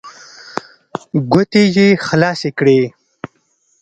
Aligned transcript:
ګوتې 1.31 1.63
يې 1.75 1.87
خلاصې 2.07 2.49
کړې. 2.57 2.79